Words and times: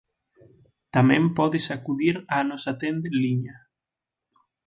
Tamén 0.95 1.23
podes 1.37 1.65
acudir 1.77 2.15
á 2.35 2.39
nosa 2.49 2.71
tenda 2.81 3.05
en 3.11 3.15
liña. 3.23 3.55